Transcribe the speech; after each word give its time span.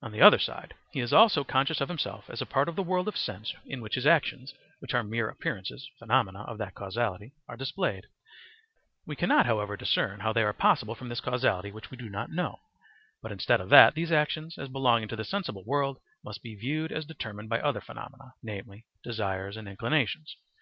On 0.00 0.10
the 0.12 0.22
other 0.22 0.38
side 0.38 0.72
he 0.90 1.00
is 1.00 1.12
also 1.12 1.44
conscious 1.44 1.82
of 1.82 1.90
himself 1.90 2.30
as 2.30 2.40
a 2.40 2.46
part 2.46 2.66
of 2.66 2.76
the 2.76 2.82
world 2.82 3.06
of 3.08 3.16
sense 3.18 3.52
in 3.66 3.82
which 3.82 3.94
his 3.94 4.06
actions, 4.06 4.54
which 4.78 4.94
are 4.94 5.02
mere 5.04 5.28
appearances 5.28 5.86
[phenomena] 5.98 6.44
of 6.44 6.56
that 6.56 6.74
causality, 6.74 7.34
are 7.46 7.58
displayed; 7.58 8.06
we 9.04 9.16
cannot, 9.16 9.44
however, 9.44 9.76
discern 9.76 10.20
how 10.20 10.32
they 10.32 10.44
are 10.44 10.54
possible 10.54 10.94
from 10.94 11.10
this 11.10 11.20
causality 11.20 11.70
which 11.70 11.90
we 11.90 11.98
do 11.98 12.08
not 12.08 12.30
know; 12.30 12.60
but 13.20 13.32
instead 13.32 13.60
of 13.60 13.68
that, 13.68 13.92
these 13.94 14.10
actions 14.10 14.56
as 14.56 14.70
belonging 14.70 15.08
to 15.08 15.16
the 15.16 15.24
sensible 15.26 15.62
world 15.66 15.98
must 16.24 16.42
be 16.42 16.54
viewed 16.56 16.90
as 16.90 17.04
determined 17.04 17.50
by 17.50 17.60
other 17.60 17.82
phenomena, 17.82 18.32
namely, 18.42 18.86
desires 19.04 19.58
and 19.58 19.68
inclinations. 19.68 20.36